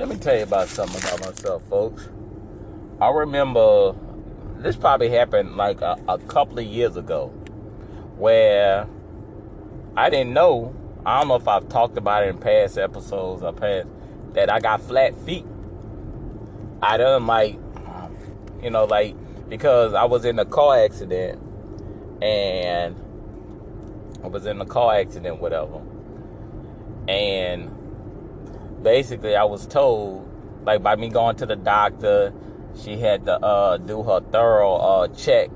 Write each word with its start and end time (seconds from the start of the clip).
Let 0.00 0.08
me 0.08 0.16
tell 0.16 0.34
you 0.34 0.44
about 0.44 0.68
something 0.68 0.96
about 0.96 1.20
myself, 1.20 1.62
folks. 1.68 2.08
I 3.02 3.10
remember 3.10 3.94
this 4.56 4.74
probably 4.74 5.10
happened 5.10 5.58
like 5.58 5.82
a, 5.82 5.98
a 6.08 6.16
couple 6.16 6.58
of 6.58 6.64
years 6.64 6.96
ago 6.96 7.26
where 8.16 8.88
I 9.98 10.08
didn't 10.08 10.32
know. 10.32 10.74
I 11.04 11.18
don't 11.18 11.28
know 11.28 11.34
if 11.34 11.46
I've 11.46 11.68
talked 11.68 11.98
about 11.98 12.24
it 12.24 12.30
in 12.30 12.38
past 12.38 12.78
episodes 12.78 13.42
or 13.42 13.52
past 13.52 13.88
that 14.32 14.50
I 14.50 14.58
got 14.58 14.80
flat 14.80 15.14
feet. 15.26 15.44
I 16.80 16.96
done 16.96 17.26
like, 17.26 17.58
you 18.62 18.70
know, 18.70 18.86
like 18.86 19.14
because 19.50 19.92
I 19.92 20.04
was 20.06 20.24
in 20.24 20.38
a 20.38 20.46
car 20.46 20.82
accident 20.82 21.42
and 22.22 22.96
I 24.24 24.28
was 24.28 24.46
in 24.46 24.62
a 24.62 24.66
car 24.66 24.94
accident, 24.94 25.42
whatever. 25.42 25.82
And 27.06 27.70
basically, 28.82 29.36
I 29.36 29.44
was 29.44 29.66
told, 29.66 30.28
like, 30.64 30.82
by 30.82 30.96
me 30.96 31.08
going 31.08 31.36
to 31.36 31.46
the 31.46 31.56
doctor, 31.56 32.32
she 32.82 32.96
had 32.96 33.24
to 33.26 33.32
uh, 33.32 33.76
do 33.78 34.02
her 34.02 34.20
thorough 34.20 34.76
uh, 34.76 35.08
check. 35.08 35.50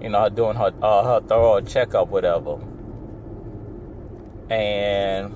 You 0.00 0.08
know, 0.08 0.28
doing 0.30 0.56
her 0.56 0.72
uh, 0.82 1.04
her 1.04 1.26
thorough 1.26 1.60
checkup, 1.60 2.08
whatever. 2.08 2.58
And 4.48 5.34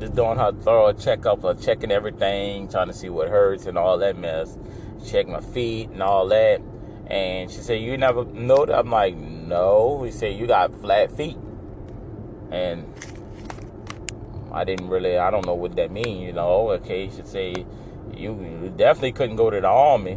just 0.00 0.14
doing 0.14 0.38
her 0.38 0.52
thorough 0.52 0.92
checkup 0.92 1.44
of 1.44 1.62
checking 1.62 1.90
everything, 1.90 2.68
trying 2.68 2.88
to 2.88 2.92
see 2.92 3.08
what 3.08 3.28
hurts 3.28 3.66
and 3.66 3.76
all 3.76 3.98
that 3.98 4.16
mess. 4.16 4.56
Check 5.06 5.28
my 5.28 5.40
feet 5.40 5.90
and 5.90 6.02
all 6.02 6.28
that. 6.28 6.60
And 7.06 7.50
she 7.50 7.58
said, 7.58 7.80
You 7.82 7.96
never 7.98 8.24
know 8.24 8.64
that? 8.64 8.78
I'm 8.78 8.90
like, 8.90 9.16
No. 9.16 10.02
He 10.02 10.10
said, 10.10 10.38
You 10.38 10.46
got 10.46 10.74
flat 10.80 11.14
feet. 11.14 11.36
And 12.50 12.86
I 14.54 14.64
didn't 14.64 14.88
really, 14.88 15.18
I 15.18 15.30
don't 15.30 15.44
know 15.44 15.54
what 15.54 15.76
that 15.76 15.90
means, 15.90 16.22
you 16.22 16.32
know. 16.32 16.70
Okay, 16.70 17.10
she 17.10 17.22
say, 17.24 17.66
you, 18.16 18.72
definitely 18.76 19.12
couldn't 19.12 19.36
go 19.36 19.50
to 19.50 19.60
the 19.60 19.68
army. 19.68 20.16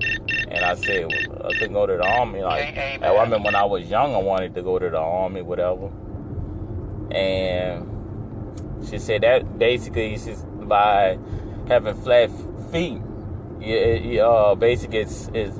And 0.50 0.64
I 0.64 0.75
said, 0.75 1.06
I 1.06 1.53
couldn't 1.53 1.73
go 1.73 1.86
to 1.86 1.98
the 1.98 2.08
army. 2.08 2.44
Like, 2.44 2.78
I 2.78 3.12
remember 3.23 3.39
when 3.39 3.56
I 3.56 3.66
was 3.66 3.89
young, 3.89 4.14
I 4.14 4.20
wanted 4.20 4.53
to 4.56 4.62
go 4.62 4.78
to 4.80 4.89
the 4.89 5.00
army, 5.00 5.42
whatever. 5.42 5.92
And 7.12 8.88
she 8.88 9.00
said 9.00 9.22
that 9.22 9.58
basically, 9.58 10.17
she's 10.17 10.44
by 10.44 11.17
having 11.67 11.95
flat 11.95 12.30
feet, 12.72 13.02
you, 13.59 14.22
uh, 14.22 14.56
basically, 14.56 15.00
it's, 15.00 15.30
it's 15.34 15.58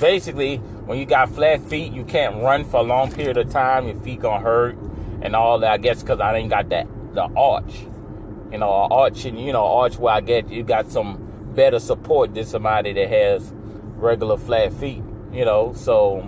basically 0.00 0.56
when 0.86 0.98
you 0.98 1.06
got 1.06 1.30
flat 1.30 1.60
feet, 1.62 1.92
you 1.92 2.04
can't 2.04 2.42
run 2.42 2.64
for 2.64 2.80
a 2.80 2.82
long 2.82 3.12
period 3.12 3.36
of 3.36 3.50
time. 3.50 3.86
Your 3.86 4.00
feet 4.00 4.20
gonna 4.20 4.42
hurt 4.42 4.76
and 5.22 5.36
all 5.36 5.58
that. 5.60 5.70
I 5.70 5.76
guess 5.78 6.02
because 6.02 6.20
I 6.20 6.36
ain't 6.36 6.50
got 6.50 6.68
that 6.70 6.86
the 7.12 7.28
arch, 7.36 7.86
you 8.52 8.58
know, 8.58 8.68
arch 8.68 9.24
and 9.24 9.38
you 9.40 9.52
know 9.52 9.64
arch 9.64 9.98
where 9.98 10.14
I 10.14 10.20
get 10.20 10.48
you 10.48 10.62
got 10.62 10.90
some 10.90 11.52
better 11.54 11.78
support 11.78 12.34
than 12.34 12.44
somebody 12.44 12.92
that 12.92 13.08
has 13.08 13.52
regular 13.96 14.36
flat 14.36 14.72
feet, 14.72 15.02
you 15.32 15.44
know. 15.44 15.72
So, 15.74 16.20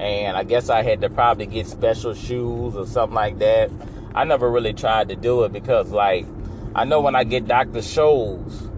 and 0.00 0.36
I 0.36 0.44
guess 0.44 0.70
I 0.70 0.82
had 0.82 1.00
to 1.02 1.10
probably 1.10 1.46
get 1.46 1.66
special 1.66 2.14
shoes 2.14 2.76
or 2.76 2.86
something 2.86 3.14
like 3.14 3.38
that. 3.38 3.70
I 4.14 4.24
never 4.24 4.50
really 4.50 4.72
tried 4.72 5.08
to 5.10 5.16
do 5.16 5.44
it 5.44 5.52
because 5.52 5.90
like 5.90 6.26
I 6.74 6.84
know 6.84 7.00
when 7.00 7.14
I 7.14 7.24
get 7.24 7.46
Dr. 7.46 7.80
Scholl's 7.80 8.68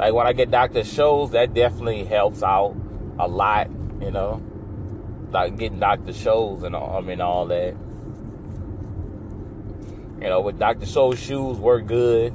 like 0.00 0.14
when 0.14 0.26
I 0.26 0.32
get 0.32 0.50
Dr. 0.50 0.80
Scholl's, 0.80 1.32
that 1.32 1.52
definitely 1.52 2.04
helps 2.04 2.42
out 2.42 2.74
a 3.18 3.28
lot, 3.28 3.68
you 4.00 4.10
know. 4.10 4.42
Like 5.30 5.58
getting 5.58 5.78
Dr. 5.78 6.12
Scholl's 6.12 6.62
and 6.62 6.74
all, 6.74 6.96
I 6.96 7.00
mean 7.02 7.20
all 7.20 7.44
that. 7.48 7.76
You 10.20 10.28
know, 10.28 10.40
with 10.40 10.58
Dr. 10.58 10.86
Scholl's 10.86 11.18
shoes 11.18 11.56
work 11.56 11.86
good. 11.86 12.32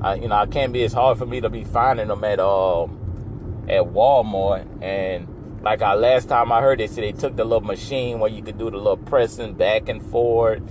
I, 0.00 0.16
you 0.16 0.28
know, 0.28 0.40
it 0.42 0.50
can't 0.50 0.72
be 0.72 0.82
as 0.82 0.92
hard 0.92 1.18
for 1.18 1.26
me 1.26 1.40
to 1.40 1.48
be 1.48 1.62
finding 1.64 2.08
them 2.08 2.24
at 2.24 2.40
um 2.40 3.64
at 3.68 3.84
Walmart. 3.84 4.66
And 4.82 5.62
like 5.62 5.82
I 5.82 5.94
last 5.94 6.28
time 6.28 6.50
I 6.50 6.60
heard, 6.60 6.80
they 6.80 6.88
said 6.88 7.04
they 7.04 7.12
took 7.12 7.36
the 7.36 7.44
little 7.44 7.60
machine 7.60 8.18
where 8.18 8.30
you 8.30 8.42
could 8.42 8.58
do 8.58 8.70
the 8.70 8.76
little 8.76 8.96
pressing 8.96 9.54
back 9.54 9.88
and 9.88 10.02
forth 10.02 10.62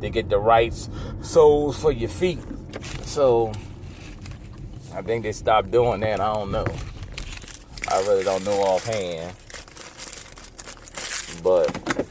to 0.00 0.08
get 0.08 0.30
the 0.30 0.38
right 0.38 0.72
soles 1.20 1.78
for 1.78 1.92
your 1.92 2.08
feet. 2.08 2.40
So 3.02 3.52
I 4.94 5.02
think 5.02 5.24
they 5.24 5.32
stopped 5.32 5.70
doing 5.70 6.00
that. 6.00 6.20
I 6.20 6.32
don't 6.32 6.50
know. 6.50 6.66
I 7.90 8.00
really 8.02 8.24
don't 8.24 8.44
know 8.44 8.58
offhand. 8.62 9.34
But 11.42 12.06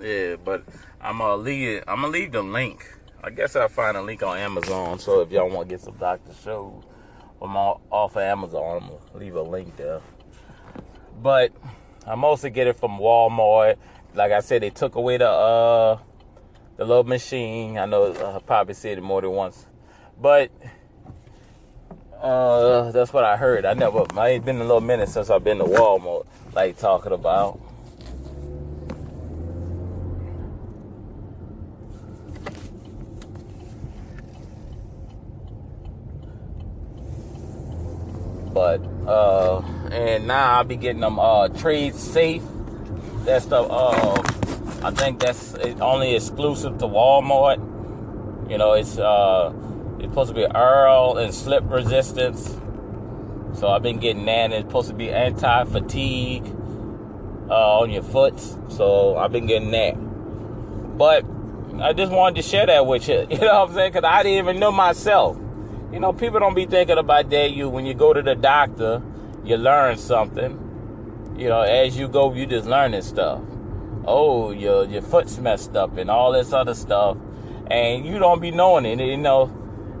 yeah, 0.00 0.36
but 0.36 0.64
I'm 1.00 1.18
gonna 1.18 1.36
leave 1.36 1.82
I'm 1.86 2.02
gonna 2.02 2.08
leave 2.08 2.32
the 2.32 2.42
link. 2.42 2.84
I 3.22 3.30
guess 3.30 3.56
I'll 3.56 3.68
find 3.68 3.96
a 3.96 4.02
link 4.02 4.22
on 4.22 4.36
Amazon. 4.36 4.98
So 4.98 5.20
if 5.22 5.30
y'all 5.30 5.48
want 5.48 5.68
to 5.68 5.74
get 5.74 5.80
some 5.80 5.96
Dr. 5.96 6.32
Scholl 6.32 6.84
from 7.38 7.56
off 7.56 8.16
of 8.16 8.22
Amazon, 8.22 8.82
I'm 8.82 8.88
gonna 8.88 9.00
leave 9.14 9.34
a 9.34 9.42
link 9.42 9.76
there. 9.76 10.00
But 11.22 11.52
I 12.06 12.14
mostly 12.16 12.50
get 12.50 12.66
it 12.66 12.76
from 12.76 12.98
Walmart. 12.98 13.76
Like 14.14 14.32
I 14.32 14.40
said, 14.40 14.62
they 14.62 14.70
took 14.70 14.94
away 14.94 15.16
the 15.16 15.28
uh 15.28 15.98
the 16.76 16.84
little 16.84 17.04
machine. 17.04 17.78
I 17.78 17.86
know 17.86 18.12
I 18.12 18.38
probably 18.40 18.74
said 18.74 18.98
it 18.98 19.02
more 19.02 19.20
than 19.20 19.30
once, 19.30 19.66
but 20.20 20.50
uh, 22.20 22.90
that's 22.90 23.12
what 23.12 23.24
I 23.24 23.36
heard. 23.36 23.64
I 23.64 23.74
never. 23.74 24.04
It's 24.16 24.44
been 24.44 24.56
a 24.56 24.64
little 24.64 24.80
minute 24.80 25.08
since 25.08 25.28
I've 25.30 25.44
been 25.44 25.58
to 25.58 25.64
Walmart, 25.64 26.26
like 26.54 26.78
talking 26.78 27.12
about. 27.12 27.60
But 38.54 38.80
uh, 39.06 39.60
and 39.90 40.26
now 40.26 40.58
I'll 40.58 40.64
be 40.64 40.76
getting 40.76 41.00
them 41.00 41.18
uh 41.18 41.48
Tredsafe. 41.48 42.42
That's 43.24 43.46
the 43.46 43.60
uh 43.60 44.22
I 44.84 44.90
think 44.90 45.18
that's 45.18 45.54
only 45.80 46.14
exclusive 46.14 46.76
to 46.78 46.84
Walmart. 46.86 47.58
You 48.50 48.58
know, 48.58 48.74
it's 48.74 48.98
uh, 48.98 49.50
it's 49.98 50.08
supposed 50.08 50.28
to 50.28 50.34
be 50.34 50.44
Earl 50.44 51.16
and 51.16 51.34
slip 51.34 51.64
resistance. 51.70 52.54
So 53.58 53.68
I've 53.68 53.82
been 53.82 53.98
getting 53.98 54.26
that. 54.26 54.32
And 54.32 54.52
it's 54.52 54.66
supposed 54.66 54.88
to 54.88 54.94
be 54.94 55.10
anti-fatigue 55.10 56.44
uh, 57.48 57.78
on 57.78 57.90
your 57.90 58.02
foot. 58.02 58.38
So 58.68 59.16
I've 59.16 59.32
been 59.32 59.46
getting 59.46 59.70
that. 59.70 59.94
But 60.98 61.24
I 61.80 61.94
just 61.94 62.12
wanted 62.12 62.42
to 62.42 62.42
share 62.42 62.66
that 62.66 62.86
with 62.86 63.08
you. 63.08 63.26
You 63.30 63.38
know 63.38 63.60
what 63.60 63.68
I'm 63.70 63.74
saying? 63.74 63.92
Because 63.92 64.06
I 64.06 64.22
didn't 64.22 64.38
even 64.38 64.60
know 64.60 64.70
myself. 64.70 65.38
You 65.94 66.00
know, 66.00 66.12
people 66.12 66.40
don't 66.40 66.54
be 66.54 66.66
thinking 66.66 66.98
about 66.98 67.30
that. 67.30 67.52
You 67.52 67.70
when 67.70 67.86
you 67.86 67.94
go 67.94 68.12
to 68.12 68.20
the 68.20 68.34
doctor, 68.34 69.00
you 69.44 69.56
learn 69.56 69.96
something. 69.96 70.60
You 71.38 71.48
know, 71.48 71.62
as 71.62 71.96
you 71.96 72.08
go, 72.08 72.34
you 72.34 72.46
just 72.46 72.66
learning 72.66 73.00
stuff 73.02 73.40
oh, 74.06 74.50
your 74.50 74.84
your 74.86 75.02
foot's 75.02 75.38
messed 75.38 75.76
up 75.76 75.96
and 75.96 76.10
all 76.10 76.32
this 76.32 76.52
other 76.52 76.74
stuff, 76.74 77.16
and 77.70 78.04
you 78.06 78.18
don't 78.18 78.40
be 78.40 78.50
knowing 78.50 78.84
it, 78.84 79.00
you 79.00 79.16
know. 79.16 79.52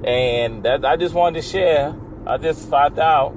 And 0.04 0.62
that 0.64 0.84
I 0.84 0.96
just 0.96 1.14
wanted 1.14 1.42
to 1.42 1.48
share. 1.48 1.94
I 2.26 2.38
just 2.38 2.68
found 2.68 2.98
out, 2.98 3.34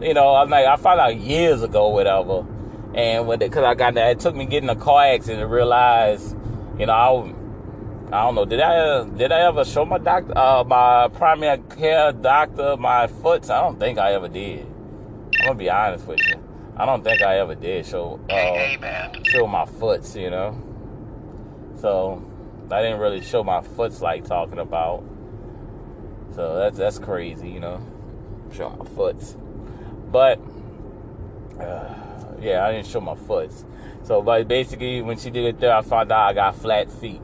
you 0.00 0.14
know, 0.14 0.34
I'm 0.34 0.50
like 0.50 0.66
I 0.66 0.76
found 0.76 1.00
out 1.00 1.16
years 1.16 1.62
ago, 1.62 1.88
whatever. 1.88 2.46
And 2.94 3.28
with 3.28 3.42
it, 3.42 3.52
cause 3.52 3.62
I 3.62 3.74
got 3.74 3.94
that, 3.94 4.12
it 4.12 4.20
took 4.20 4.34
me 4.34 4.46
getting 4.46 4.70
a 4.70 4.76
car 4.76 5.04
accident 5.04 5.40
to 5.40 5.46
realize, 5.46 6.34
you 6.78 6.86
know, 6.86 6.92
I. 6.92 7.45
I 8.12 8.22
don't 8.22 8.36
know. 8.36 8.44
Did 8.44 8.60
I 8.60 9.04
did 9.04 9.32
I 9.32 9.40
ever 9.48 9.64
show 9.64 9.84
my 9.84 9.98
doctor, 9.98 10.36
uh, 10.38 10.62
my 10.62 11.08
primary 11.08 11.58
care 11.76 12.12
doctor, 12.12 12.76
my 12.76 13.08
foot? 13.08 13.50
I 13.50 13.60
don't 13.60 13.80
think 13.80 13.98
I 13.98 14.12
ever 14.12 14.28
did. 14.28 14.64
I'm 15.40 15.46
gonna 15.46 15.54
be 15.54 15.68
honest 15.68 16.06
with 16.06 16.20
you. 16.28 16.40
I 16.76 16.86
don't 16.86 17.02
think 17.02 17.20
I 17.20 17.38
ever 17.38 17.56
did 17.56 17.84
show 17.84 18.20
uh, 18.30 19.22
show 19.24 19.48
my 19.48 19.64
foots, 19.66 20.14
you 20.14 20.30
know. 20.30 20.56
So 21.80 22.24
I 22.70 22.80
didn't 22.80 23.00
really 23.00 23.22
show 23.22 23.42
my 23.42 23.60
foots 23.60 24.00
like 24.00 24.24
talking 24.24 24.60
about. 24.60 25.02
So 26.34 26.56
that's 26.58 26.78
that's 26.78 26.98
crazy, 27.00 27.50
you 27.50 27.58
know. 27.58 27.84
Show 28.52 28.70
my 28.70 28.84
foots, 28.84 29.36
but 30.12 30.38
uh, 31.58 31.92
yeah, 32.40 32.64
I 32.64 32.70
didn't 32.70 32.86
show 32.86 33.00
my 33.00 33.16
foots. 33.16 33.64
So, 34.04 34.22
but 34.22 34.46
basically, 34.46 35.02
when 35.02 35.18
she 35.18 35.30
did 35.30 35.44
it 35.44 35.58
there, 35.58 35.74
I 35.74 35.82
found 35.82 36.12
out 36.12 36.28
I 36.28 36.32
got 36.32 36.54
flat 36.54 36.88
feet. 36.88 37.20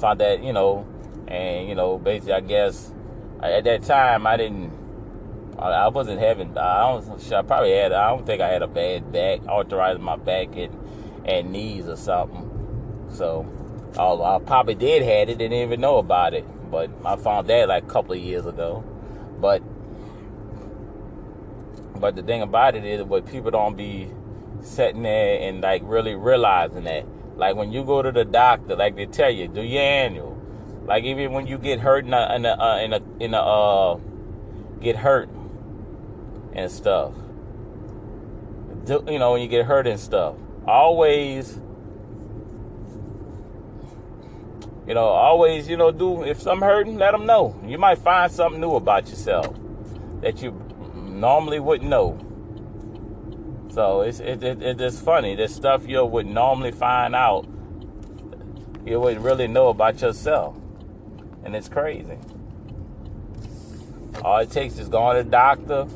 I 0.00 0.02
found 0.02 0.20
that, 0.20 0.42
you 0.42 0.54
know, 0.54 0.86
and 1.28 1.68
you 1.68 1.74
know, 1.74 1.98
basically, 1.98 2.32
I 2.32 2.40
guess 2.40 2.92
at 3.42 3.64
that 3.64 3.82
time 3.84 4.26
I 4.26 4.38
didn't 4.38 4.72
I, 5.60 5.88
wasn't 5.88 6.20
having. 6.20 6.56
I 6.56 6.80
don't. 6.80 7.32
I 7.32 7.42
probably 7.42 7.72
had. 7.72 7.92
I 7.92 8.08
don't 8.08 8.24
think 8.24 8.40
I 8.40 8.48
had 8.48 8.62
a 8.62 8.66
bad 8.66 9.12
back, 9.12 9.46
arthritis 9.46 10.00
my 10.00 10.16
back 10.16 10.56
and 10.56 10.74
and 11.26 11.52
knees 11.52 11.86
or 11.86 11.96
something. 11.96 12.48
So, 13.12 13.46
I 13.98 14.38
probably 14.46 14.74
did 14.74 15.02
had 15.02 15.28
it. 15.28 15.36
Didn't 15.36 15.58
even 15.58 15.80
know 15.80 15.98
about 15.98 16.32
it. 16.32 16.46
But 16.70 16.90
I 17.04 17.16
found 17.16 17.48
that 17.48 17.68
like 17.68 17.84
a 17.84 17.86
couple 17.86 18.12
of 18.12 18.20
years 18.20 18.46
ago. 18.46 18.82
But 19.38 19.62
but 22.00 22.16
the 22.16 22.22
thing 22.22 22.40
about 22.40 22.74
it 22.74 22.86
is, 22.86 23.02
what 23.02 23.26
people 23.26 23.50
don't 23.50 23.76
be 23.76 24.10
sitting 24.62 25.02
there 25.02 25.40
and 25.46 25.60
like 25.60 25.82
really 25.84 26.14
realizing 26.14 26.84
that, 26.84 27.04
Like 27.40 27.56
when 27.56 27.72
you 27.72 27.84
go 27.84 28.02
to 28.02 28.12
the 28.12 28.26
doctor, 28.26 28.76
like 28.76 28.96
they 28.96 29.06
tell 29.06 29.30
you, 29.30 29.48
do 29.48 29.62
your 29.62 29.80
annual. 29.80 30.36
Like 30.84 31.04
even 31.04 31.32
when 31.32 31.46
you 31.46 31.56
get 31.56 31.80
hurt 31.80 32.04
in 32.04 32.12
a 32.12 32.34
in 32.36 32.44
a 32.44 32.50
uh, 32.50 32.78
in 32.82 32.92
a, 32.92 33.00
in 33.18 33.32
a 33.32 33.38
uh, 33.38 33.98
get 34.82 34.96
hurt 34.96 35.30
and 36.52 36.70
stuff. 36.70 37.14
Do, 38.84 39.02
you 39.08 39.18
know 39.18 39.32
when 39.32 39.40
you 39.40 39.48
get 39.48 39.64
hurt 39.64 39.86
and 39.86 39.98
stuff. 39.98 40.36
Always 40.66 41.58
You 44.86 44.94
know, 44.94 45.04
always, 45.04 45.66
you 45.66 45.78
know, 45.78 45.92
do 45.92 46.24
if 46.24 46.42
something 46.42 46.68
hurting, 46.68 46.98
let 46.98 47.12
them 47.12 47.24
know. 47.24 47.58
You 47.64 47.78
might 47.78 47.98
find 47.98 48.30
something 48.30 48.60
new 48.60 48.74
about 48.74 49.08
yourself 49.08 49.56
that 50.20 50.42
you 50.42 50.50
normally 50.94 51.60
wouldn't 51.60 51.88
know. 51.88 52.18
So 53.70 54.00
it's 54.02 54.20
it, 54.20 54.42
it, 54.42 54.62
it 54.62 54.80
is 54.80 55.00
funny. 55.00 55.36
This 55.36 55.54
stuff 55.54 55.86
you 55.86 56.04
would 56.04 56.26
normally 56.26 56.72
find 56.72 57.14
out, 57.14 57.46
you 58.84 58.98
wouldn't 59.00 59.24
really 59.24 59.46
know 59.46 59.68
about 59.68 60.00
yourself, 60.00 60.56
and 61.44 61.54
it's 61.54 61.68
crazy. 61.68 62.18
All 64.22 64.38
it 64.38 64.50
takes 64.50 64.78
is 64.78 64.88
going 64.88 65.16
to 65.16 65.22
the 65.22 65.30
doctor 65.30 65.86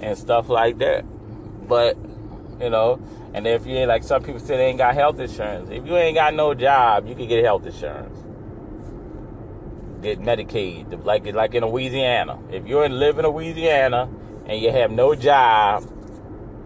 and 0.00 0.16
stuff 0.16 0.48
like 0.48 0.78
that. 0.78 1.04
But 1.68 1.96
you 2.60 2.70
know, 2.70 3.00
and 3.34 3.46
if 3.46 3.66
you 3.66 3.76
ain't 3.76 3.88
like 3.88 4.04
some 4.04 4.22
people 4.22 4.40
say 4.40 4.56
they 4.56 4.66
ain't 4.66 4.78
got 4.78 4.94
health 4.94 5.18
insurance. 5.18 5.70
If 5.70 5.86
you 5.86 5.96
ain't 5.96 6.14
got 6.14 6.34
no 6.34 6.54
job, 6.54 7.08
you 7.08 7.14
can 7.14 7.26
get 7.26 7.44
health 7.44 7.66
insurance 7.66 8.24
get 10.04 10.20
Medicaid, 10.20 11.04
like 11.04 11.26
like 11.34 11.54
in 11.54 11.64
Louisiana. 11.64 12.38
If 12.52 12.66
you're 12.66 12.84
in 12.84 13.00
live 13.00 13.18
in 13.18 13.24
Louisiana 13.26 14.08
and 14.46 14.60
you 14.60 14.70
have 14.70 14.92
no 14.92 15.14
job, 15.14 15.82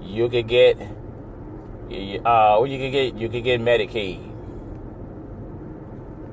you 0.02 0.28
could 0.28 0.48
get 0.48 0.78
uh 2.24 2.62
you 2.66 2.78
could 2.78 2.92
get 2.92 3.14
you 3.14 3.28
could 3.28 3.44
get 3.44 3.60
Medicaid. 3.60 4.20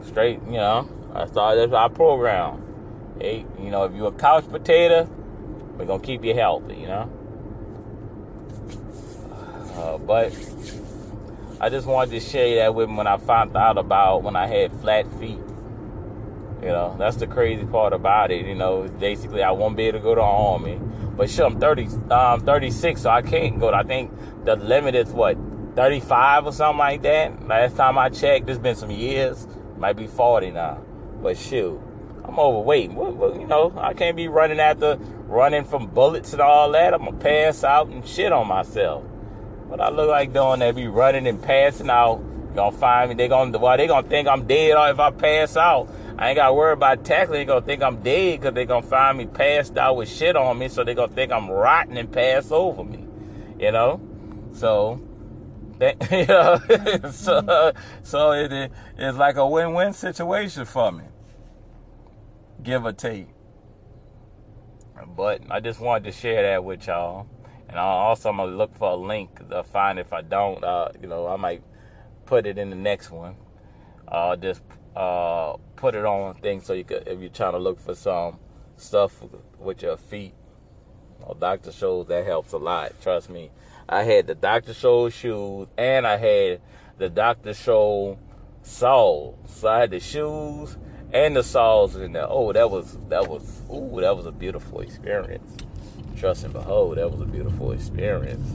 Straight, 0.06 0.42
you 0.46 0.54
know. 0.54 0.90
I 1.14 1.26
thought 1.26 1.56
that's 1.56 1.74
our 1.74 1.90
program. 1.90 2.62
Hey, 3.20 3.46
you 3.60 3.70
know, 3.72 3.86
if 3.86 3.94
you're 3.96 4.10
a 4.10 4.12
couch 4.12 4.50
potato, 4.50 5.10
we're 5.78 5.86
gonna 5.86 6.04
keep 6.04 6.24
you 6.24 6.34
healthy, 6.34 6.76
you 6.76 6.88
know. 6.88 7.10
Uh, 9.76 9.98
but 9.98 10.34
I 11.60 11.70
just 11.70 11.88
wanted 11.88 12.12
to 12.12 12.20
share 12.20 12.58
that 12.58 12.76
with 12.76 12.90
when 12.90 13.08
I 13.08 13.18
found 13.18 13.56
out 13.56 13.78
about 13.78 14.24
when 14.24 14.36
I 14.36 14.48
had 14.48 14.72
flat 14.82 15.06
feet. 15.20 15.40
You 16.62 16.70
know, 16.70 16.96
that's 16.98 17.18
the 17.18 17.28
crazy 17.28 17.66
part 17.66 17.94
about 17.94 18.32
it. 18.32 18.46
You 18.46 18.56
know, 18.56 18.88
basically 18.88 19.44
I 19.44 19.52
won't 19.52 19.78
be 19.78 19.84
able 19.84 20.00
to 20.00 20.04
go 20.04 20.16
to 20.16 20.22
army. 20.22 20.80
But 21.16 21.30
sure, 21.30 21.46
I'm 21.46 21.60
30, 21.60 21.88
um, 22.12 22.42
36, 22.42 23.02
so 23.02 23.10
I 23.10 23.22
can't 23.22 23.60
go. 23.60 23.72
To, 23.72 23.78
I 23.78 23.84
think 23.84 24.12
the 24.44 24.56
limit 24.56 24.96
is 24.96 25.10
what, 25.10 25.38
35 25.76 26.48
or 26.48 26.52
something 26.52 26.78
like 26.78 27.02
that. 27.04 27.48
Last 27.48 27.78
time 27.78 27.98
I 27.98 28.10
checked, 28.10 28.50
it's 28.50 28.60
been 28.60 28.76
some 28.76 28.92
years. 28.92 29.48
Might 29.78 29.98
be 29.98 30.08
40 30.08 30.52
now. 30.52 30.82
But 31.22 31.38
shoot, 31.38 31.80
I'm 32.24 32.40
overweight. 32.40 32.92
You 32.92 33.48
know, 33.48 33.74
I 33.78 33.94
can't 33.94 34.16
be 34.16 34.28
running 34.28 34.60
after, 34.60 34.98
running 35.28 35.64
from 35.64 35.88
bullets 35.88 36.34
and 36.34 36.42
all 36.42 36.72
that. 36.72 36.94
I'm 36.94 37.06
gonna 37.06 37.18
pass 37.18 37.64
out 37.64 37.88
and 37.88 38.06
shit 38.06 38.32
on 38.32 38.48
myself. 38.48 39.04
What 39.68 39.82
I 39.82 39.90
look 39.90 40.10
like 40.10 40.34
doing 40.34 40.60
that, 40.60 40.76
be 40.76 40.88
running 40.88 41.28
and 41.28 41.42
passing 41.42 41.90
out. 41.90 42.24
Gonna 42.56 42.76
find 42.78 43.10
me? 43.10 43.16
They 43.16 43.28
gonna, 43.28 43.58
well, 43.58 43.76
they 43.76 43.88
gonna 43.88 44.08
think 44.08 44.28
I'm 44.28 44.48
dead 44.48 44.76
if 44.92 45.00
I 45.00 45.12
pass 45.12 45.58
out. 45.58 45.90
I 46.18 46.30
ain't 46.30 46.38
got 46.38 46.48
to 46.48 46.54
worry 46.54 46.74
about 46.74 47.04
tackling. 47.04 47.40
They 47.40 47.46
gonna 47.46 47.66
think 47.66 47.84
I'm 47.84 48.02
dead 48.02 48.40
because 48.40 48.54
they 48.54 48.66
gonna 48.66 48.86
find 48.86 49.18
me 49.18 49.26
passed 49.26 49.78
out 49.78 49.98
with 49.98 50.10
shit 50.10 50.36
on 50.38 50.58
me, 50.58 50.70
so 50.70 50.84
they 50.84 50.94
gonna 50.94 51.12
think 51.12 51.32
I'm 51.32 51.50
rotten 51.50 51.98
and 51.98 52.12
pass 52.12 52.52
over 52.52 52.84
me. 52.84 53.06
You 53.60 53.72
know, 53.72 54.02
so 54.54 55.02
you 55.82 56.26
know, 56.26 56.60
so 57.12 57.74
so 58.04 58.32
it, 58.32 58.72
it's 58.98 59.18
like 59.18 59.36
a 59.36 59.46
win-win 59.46 59.92
situation 59.92 60.64
for 60.64 60.92
me, 60.92 61.04
give 62.64 62.86
or 62.86 62.94
take. 62.94 63.28
But 65.18 65.42
I 65.50 65.60
just 65.60 65.82
wanted 65.82 66.06
to 66.06 66.12
share 66.14 66.44
that 66.44 66.64
with 66.64 66.88
y'all, 66.88 67.28
and 67.68 67.78
I 67.78 67.84
also 67.84 68.30
I'm 68.30 68.38
gonna 68.38 68.56
look 68.56 68.74
for 68.78 68.92
a 68.92 68.96
link 68.96 69.50
to 69.50 69.64
find. 69.64 70.00
If 70.00 70.14
I 70.14 70.22
don't, 70.22 70.64
uh, 70.64 70.90
you 71.02 71.08
know, 71.08 71.28
I 71.28 71.36
might 71.36 71.62
put 72.26 72.46
it 72.46 72.58
in 72.58 72.70
the 72.70 72.76
next 72.78 73.12
one. 73.12 73.36
Uh, 74.08 74.38
just 74.38 74.62
uh, 74.96 75.58
put 75.76 75.96
it 75.96 76.06
on 76.06 76.36
things 76.36 76.66
so 76.66 76.74
you 76.74 76.84
could, 76.84 77.08
if 77.08 77.20
you're 77.20 77.30
trying 77.30 77.54
to 77.54 77.60
look 77.60 77.80
for 77.80 77.96
some 77.96 78.40
stuff 78.78 79.22
with 79.60 79.82
your 79.82 79.98
feet 79.98 80.34
or 81.22 81.36
Dr. 81.36 81.72
Scholl's, 81.72 82.08
that 82.08 82.26
helps 82.26 82.54
a 82.54 82.58
lot. 82.58 82.94
Trust 83.02 83.30
me. 83.30 83.52
I 83.88 84.04
had 84.04 84.28
the 84.28 84.36
Dr. 84.36 84.74
Scholl 84.74 85.12
shoes 85.12 85.68
and 85.78 86.08
I 86.08 86.18
had 86.18 86.62
the 86.98 87.10
Dr. 87.10 87.52
Scholl 87.52 88.18
soles. 88.64 89.38
So 89.48 89.68
I 89.68 89.82
had 89.82 89.92
the 89.92 90.00
shoes 90.00 90.78
and 91.14 91.36
the 91.36 91.44
soles 91.44 91.96
in 91.96 92.14
there. 92.14 92.26
Oh, 92.28 92.52
that 92.52 92.70
was 92.70 92.98
that 93.10 93.30
was 93.30 93.62
ooh, 93.72 94.02
that 94.02 94.18
was 94.18 94.26
a 94.26 94.32
beautiful 94.32 94.82
experience. 94.82 95.56
Trust 96.18 96.46
and 96.46 96.54
behold, 96.54 96.98
that 96.98 97.12
was 97.12 97.22
a 97.22 97.26
beautiful 97.26 97.72
experience. 97.74 98.48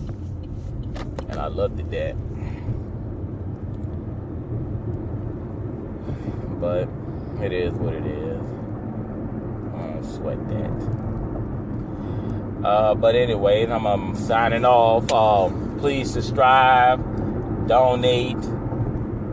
And 1.29 1.39
I 1.39 1.47
loved 1.47 1.79
it 1.79 1.91
that. 1.91 2.17
But 6.61 6.89
it 7.43 7.53
is 7.53 7.73
what 7.73 7.95
it 7.95 8.07
is. 8.07 8.41
I 9.75 9.79
don't 9.89 10.05
sweat 10.05 10.39
that. 10.49 11.01
Uh, 12.69 12.95
but 12.95 13.15
anyway, 13.15 13.67
I'm, 13.67 13.87
I'm 13.87 14.15
signing 14.15 14.67
off. 14.67 15.11
Um, 15.11 15.79
please 15.81 16.13
subscribe, 16.13 17.67
donate, 17.67 18.37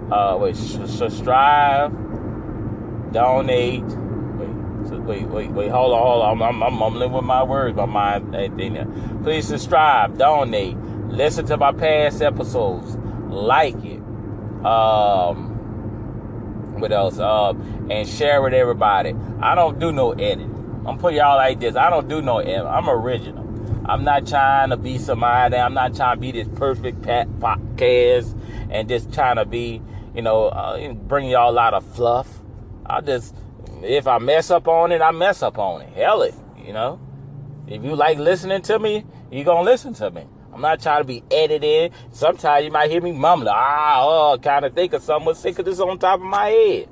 uh, 0.09 0.37
wait, 0.39 0.55
subscribe, 0.55 1.91
donate. 3.11 3.83
Wait, 3.83 5.01
wait, 5.01 5.27
wait, 5.27 5.51
wait, 5.51 5.69
hold 5.69 5.93
on, 5.93 6.01
hold 6.01 6.23
on. 6.23 6.41
I'm, 6.41 6.63
I'm, 6.63 6.73
mumbling 6.73 7.11
with 7.11 7.25
my 7.25 7.43
words, 7.43 7.75
my 7.75 7.85
mind 7.85 8.33
ain't 8.33 8.55
there. 8.57 8.87
Please 9.23 9.45
subscribe, 9.45 10.17
donate, 10.17 10.77
listen 11.09 11.45
to 11.47 11.57
my 11.57 11.73
past 11.73 12.21
episodes, 12.21 12.95
like 13.29 13.75
it. 13.83 13.99
Um, 14.65 15.46
what 16.79 16.91
else? 16.91 17.19
Uh, 17.19 17.53
and 17.89 18.07
share 18.07 18.41
with 18.41 18.53
everybody. 18.53 19.13
I 19.41 19.55
don't 19.55 19.79
do 19.79 19.91
no 19.91 20.11
edit. 20.11 20.47
I'm 20.85 20.97
putting 20.97 21.17
y'all 21.17 21.35
like 21.35 21.59
this. 21.59 21.75
I 21.75 21.89
don't 21.89 22.07
do 22.07 22.21
no 22.21 22.39
edit. 22.39 22.65
I'm 22.65 22.89
original. 22.89 23.43
I'm 23.85 24.03
not 24.03 24.27
trying 24.27 24.69
to 24.69 24.77
be 24.77 24.97
somebody. 24.97 25.55
I'm 25.55 25.73
not 25.73 25.95
trying 25.95 26.17
to 26.17 26.21
be 26.21 26.31
this 26.31 26.47
perfect 26.55 27.01
podcast 27.01 28.39
and 28.69 28.89
just 28.89 29.13
trying 29.13 29.37
to 29.37 29.45
be, 29.45 29.81
you 30.13 30.21
know, 30.21 30.47
uh, 30.47 30.93
bring 30.93 31.29
y'all 31.29 31.49
a 31.49 31.53
lot 31.53 31.73
of 31.73 31.85
fluff. 31.95 32.27
I 32.85 33.01
just, 33.01 33.35
if 33.83 34.07
I 34.07 34.17
mess 34.19 34.51
up 34.51 34.67
on 34.67 34.91
it, 34.91 35.01
I 35.01 35.11
mess 35.11 35.41
up 35.41 35.57
on 35.57 35.81
it. 35.81 35.93
Hell 35.93 36.21
it, 36.21 36.35
you 36.65 36.73
know. 36.73 36.99
If 37.67 37.83
you 37.83 37.95
like 37.95 38.17
listening 38.17 38.61
to 38.63 38.79
me, 38.79 39.05
you 39.31 39.43
gonna 39.43 39.63
listen 39.63 39.93
to 39.95 40.09
me. 40.11 40.25
I'm 40.57 40.63
not 40.63 40.81
trying 40.81 41.01
to 41.01 41.07
be 41.07 41.23
edited. 41.29 41.93
Sometimes 42.11 42.65
you 42.65 42.71
might 42.71 42.89
hear 42.89 42.99
me 42.99 43.11
mumbling, 43.11 43.53
ah, 43.55 44.01
oh, 44.01 44.39
kind 44.39 44.65
of 44.65 44.73
think 44.73 44.91
of 44.93 45.03
something 45.03 45.35
sick 45.35 45.59
of 45.59 45.65
this 45.65 45.79
on 45.79 45.99
top 45.99 46.19
of 46.19 46.25
my 46.25 46.47
head. 46.47 46.89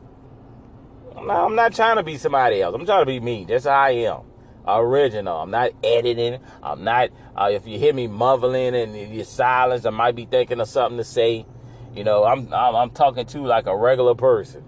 Not, 1.16 1.46
I'm 1.46 1.56
not 1.56 1.74
trying 1.74 1.96
to 1.96 2.04
be 2.04 2.20
somebody 2.20 2.62
else. 2.62 2.76
I'm 2.76 2.86
trying 2.86 3.02
to 3.02 3.08
be 3.08 3.20
me. 3.20 3.44
That's 3.50 3.66
how 3.66 3.72
I 3.72 3.90
am. 3.90 4.22
Original. 4.68 5.38
I'm 5.38 5.50
not 5.50 5.72
editing. 5.84 6.42
I'm 6.62 6.84
not, 6.84 7.10
uh, 7.36 7.50
if 7.52 7.66
you 7.66 7.80
hear 7.80 7.92
me 7.92 8.06
mumbling 8.06 8.76
and 8.76 8.96
you're 8.96 9.26
silent, 9.26 9.84
I 9.84 9.90
might 9.90 10.16
be 10.16 10.26
thinking 10.26 10.60
of 10.60 10.70
something 10.70 11.00
to 11.00 11.04
say. 11.04 11.48
You 11.96 12.04
know, 12.04 12.24
I'm, 12.24 12.54
I'm, 12.54 12.76
I'm 12.76 12.92
talking 12.92 13.26
to 13.26 13.40
like 13.48 13.66
a 13.66 13.76
regular 13.76 14.14
person. 14.14 14.64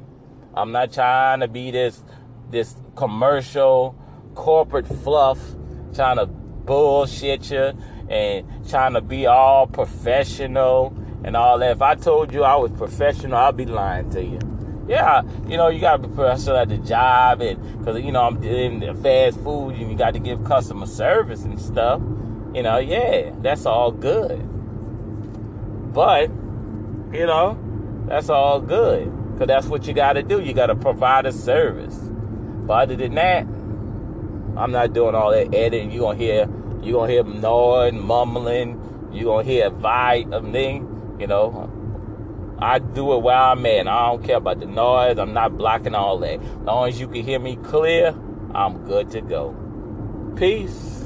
I'm 0.55 0.71
not 0.71 0.91
trying 0.91 1.41
to 1.41 1.47
be 1.47 1.69
this, 1.69 2.03
this 2.49 2.73
commercial, 2.95 3.95
corporate 4.33 4.87
fluff, 4.87 5.37
trying 5.93 6.17
to 6.17 6.25
bullshit 6.25 7.51
you 7.51 7.73
and 8.09 8.45
trying 8.69 8.93
to 8.93 9.01
be 9.01 9.25
all 9.25 9.67
professional 9.67 10.95
and 11.23 11.35
all 11.35 11.59
that. 11.59 11.71
If 11.71 11.81
I 11.81 11.95
told 11.95 12.33
you 12.33 12.43
I 12.43 12.55
was 12.55 12.71
professional, 12.71 13.35
I'd 13.37 13.57
be 13.57 13.65
lying 13.65 14.09
to 14.11 14.23
you. 14.23 14.39
Yeah, 14.87 15.23
you 15.47 15.57
know, 15.57 15.67
you 15.67 15.81
gotta 15.81 16.07
be 16.07 16.13
professional 16.13 16.57
at 16.57 16.69
the 16.69 16.77
job, 16.77 17.41
and 17.41 17.79
because 17.79 18.01
you 18.01 18.11
know 18.11 18.23
I'm 18.23 18.41
in 18.41 18.81
fast 19.03 19.39
food, 19.41 19.75
and 19.75 19.91
you 19.91 19.97
got 19.97 20.13
to 20.13 20.19
give 20.19 20.43
customer 20.45 20.85
service 20.85 21.43
and 21.43 21.59
stuff. 21.59 22.01
You 22.53 22.63
know, 22.63 22.77
yeah, 22.77 23.31
that's 23.41 23.65
all 23.65 23.91
good. 23.91 24.39
But 25.93 26.29
you 27.11 27.25
know, 27.25 27.57
that's 28.07 28.29
all 28.29 28.61
good 28.61 29.11
because 29.33 29.47
that's 29.47 29.67
what 29.67 29.87
you 29.87 29.93
got 29.93 30.13
to 30.13 30.23
do. 30.23 30.41
You 30.41 30.53
got 30.53 30.67
to 30.67 30.75
provide 30.75 31.25
a 31.25 31.33
service. 31.33 31.95
But 31.95 32.83
other 32.83 32.95
than 32.95 33.15
that, 33.15 33.41
I'm 34.57 34.71
not 34.71 34.93
doing 34.93 35.15
all 35.15 35.31
that 35.31 35.53
editing. 35.53 35.91
You 35.91 36.01
gonna 36.01 36.17
hear 36.17 36.47
you're 36.83 37.01
gonna 37.01 37.11
hear 37.11 37.23
gnawing, 37.23 37.99
mumbling. 37.99 39.09
You're 39.11 39.37
gonna 39.37 39.43
hear 39.43 39.67
a 39.67 39.71
vibe 39.71 40.33
of 40.33 40.43
me. 40.43 40.81
You 41.19 41.27
know, 41.27 42.57
I 42.59 42.79
do 42.79 43.13
it 43.13 43.21
where 43.21 43.35
I'm 43.35 43.65
at. 43.65 43.87
I 43.87 44.09
don't 44.09 44.23
care 44.23 44.37
about 44.37 44.59
the 44.59 44.65
noise. 44.65 45.17
I'm 45.17 45.33
not 45.33 45.57
blocking 45.57 45.95
all 45.95 46.17
that. 46.19 46.41
As 46.41 46.57
long 46.65 46.89
as 46.89 46.99
you 46.99 47.07
can 47.07 47.23
hear 47.23 47.39
me 47.39 47.55
clear, 47.57 48.15
I'm 48.53 48.85
good 48.85 49.11
to 49.11 49.21
go. 49.21 49.55
Peace. 50.35 50.96